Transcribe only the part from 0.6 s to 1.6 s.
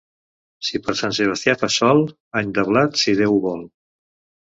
Si per Sant Sebastià